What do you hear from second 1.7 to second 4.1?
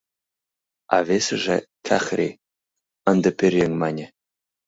Кӓхри,— ынде пӧръеҥ мане.